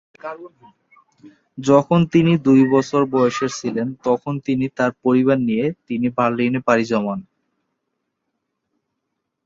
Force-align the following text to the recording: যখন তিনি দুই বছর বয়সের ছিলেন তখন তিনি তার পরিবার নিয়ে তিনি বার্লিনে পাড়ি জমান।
যখন 1.61 1.99
তিনি 2.13 2.33
দুই 2.45 2.61
বছর 2.73 3.01
বয়সের 3.13 3.51
ছিলেন 3.59 3.87
তখন 4.05 4.33
তিনি 4.47 4.65
তার 4.77 4.91
পরিবার 5.03 5.37
নিয়ে 5.47 5.65
তিনি 5.87 6.07
বার্লিনে 6.17 6.59
পাড়ি 6.67 6.85
জমান। 6.91 7.19